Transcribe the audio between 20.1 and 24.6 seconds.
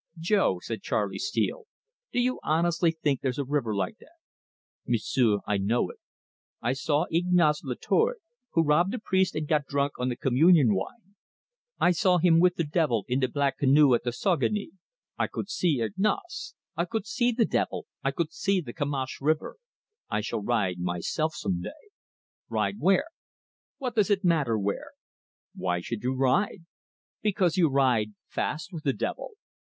shall ride myself some day. "Ride where?" "What does it matter